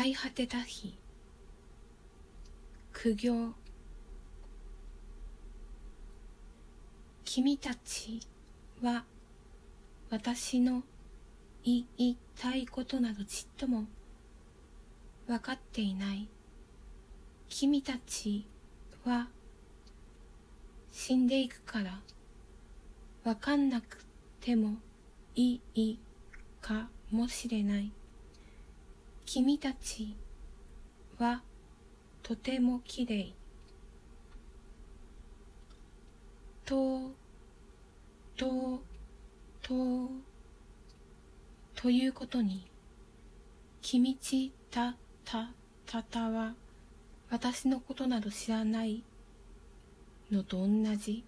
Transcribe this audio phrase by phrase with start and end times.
[0.00, 0.96] 最果てた日。
[2.92, 3.52] 苦行。
[7.24, 8.20] 君たち
[8.80, 9.02] は
[10.08, 10.84] 私の
[11.64, 13.86] 言いたいことなどちっとも
[15.26, 16.28] 分かっていない。
[17.48, 18.46] 君たち
[19.04, 19.26] は
[20.92, 21.98] 死んでいくから。
[23.24, 24.04] 分かんなく
[24.40, 24.76] ても
[25.34, 25.98] いい
[26.60, 27.90] かもしれない。
[29.30, 30.16] 君たち
[31.18, 31.42] は
[32.22, 33.34] とてもきれい
[36.64, 37.10] と
[38.38, 38.80] と
[39.60, 40.08] と
[41.74, 42.70] ということに
[43.82, 45.50] 君ちたた
[45.84, 46.54] たたは
[47.28, 49.02] 私のことなど知らない
[50.32, 51.22] のと同じ。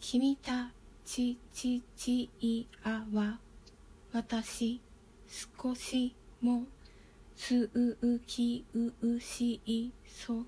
[0.00, 0.72] 君た
[1.04, 3.38] ちちちいあは
[4.12, 4.80] 私
[5.28, 6.64] 少しも
[7.36, 10.44] すうきうしいそ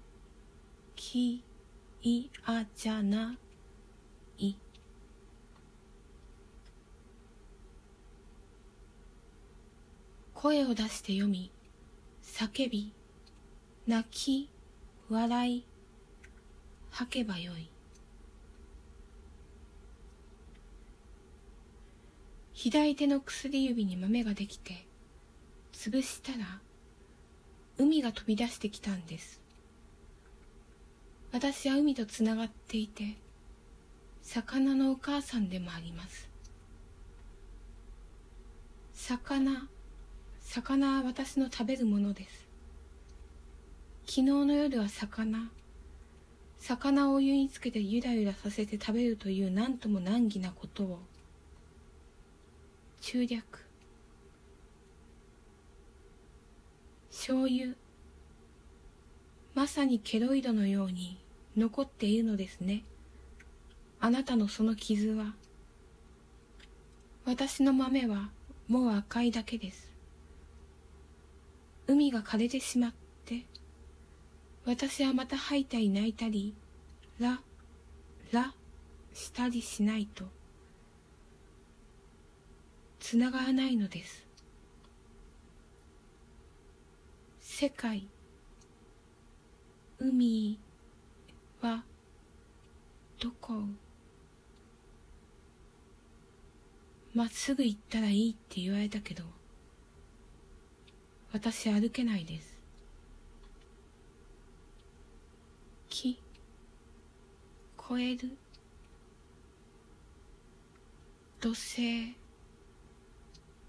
[0.97, 1.43] き
[2.03, 3.37] いあじゃな
[4.39, 4.57] い。
[10.35, 11.53] 声を出して読み
[12.25, 12.93] 叫び
[13.87, 14.51] 泣き
[15.09, 15.65] 笑い
[16.91, 17.69] 吐けばよい。
[22.55, 24.87] 左手の薬指に豆ができて
[25.83, 26.61] 潰したら
[27.77, 29.41] 海が飛び出してきたんです。
[31.33, 33.17] 私は海とつながっていて
[34.23, 36.31] 魚のお母さんでもあります。
[38.95, 39.67] 魚
[40.43, 42.47] 魚は私の食べるものです。
[44.07, 45.51] 昨日の夜は魚
[46.61, 51.01] 魚をお湯につけてゆらゆらさせて食べるという何とも難儀なことを。
[53.01, 53.72] 中略。
[57.25, 57.77] 醤油。
[59.55, 61.21] まさにケロイドのように
[61.57, 62.83] 残っているのですね。
[64.01, 65.33] あなたのその傷は。
[67.25, 68.31] 私の豆は
[68.67, 69.93] もう赤いだけです。
[71.87, 72.93] 海が枯れてしまっ
[73.25, 73.47] て
[74.65, 76.55] 私はまた吐いたり泣いたり
[77.21, 77.41] ら
[78.33, 78.53] ら
[79.15, 80.25] したりしないと
[82.99, 84.32] つながらないのです。
[87.55, 88.09] 世界。
[89.99, 90.59] 海
[91.61, 91.85] は
[93.21, 93.53] どこ？
[97.15, 99.25] まっすぐ行ったらいいって言われたけど
[101.31, 102.59] 私歩けないです。
[105.91, 106.19] 木
[107.79, 108.31] 越える。
[111.39, 112.15] 土星。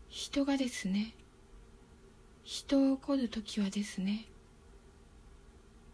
[0.10, 1.14] 人がですね。
[2.44, 4.26] 人を怒る時はですね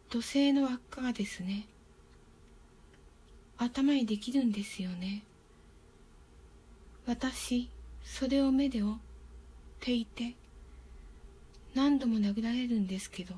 [0.10, 1.68] 土星の輪っかがですね
[3.58, 5.24] 頭にできるんですよね。
[7.06, 7.70] 私
[8.04, 8.98] それを目で追っ
[9.80, 10.36] ていて
[11.76, 13.36] 何度も殴られるんですけど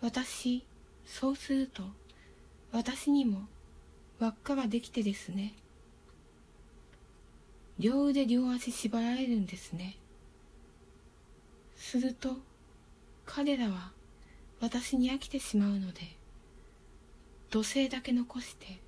[0.00, 0.64] 私
[1.06, 1.82] そうすると
[2.72, 3.46] 私にも
[4.18, 5.54] 輪っかができてですね
[7.78, 9.96] 両腕両足縛られるんですね。
[11.82, 12.36] すると
[13.26, 13.90] 彼らは
[14.60, 16.16] 私に飽きてしまうので
[17.50, 18.78] 土星だけ残して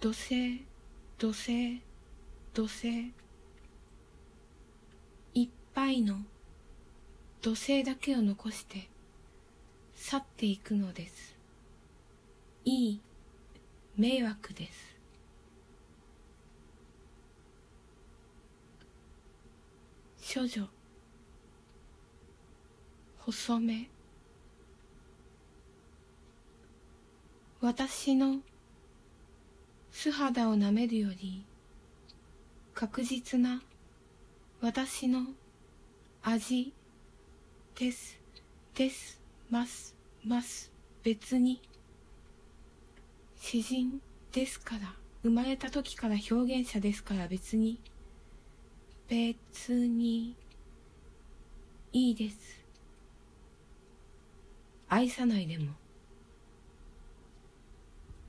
[0.00, 0.64] 土星
[1.16, 1.80] 土星
[2.52, 3.12] 土星
[5.34, 6.16] いっぱいの
[7.40, 8.88] 土星だけを残して
[9.94, 11.36] 去っていくのです。
[12.64, 13.00] いい
[13.96, 14.70] 迷惑で
[20.20, 20.34] す。
[20.34, 20.68] 処女。
[23.26, 23.88] 細め。
[27.62, 28.40] 私の
[29.90, 31.46] 素肌をなめるより
[32.74, 33.62] 確実な
[34.60, 35.22] 私の
[36.22, 36.74] 味
[37.78, 38.20] です
[38.74, 39.18] です
[39.48, 40.70] ますます
[41.02, 41.62] 別に。
[43.40, 44.02] 詩人
[44.32, 47.80] ですから生まれた時から表現者ですから別に。
[49.08, 50.36] 別に。
[51.94, 52.63] いいです。
[54.94, 55.72] 愛さないでも。